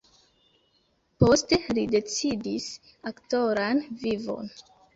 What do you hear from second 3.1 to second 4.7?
aktoran vivon.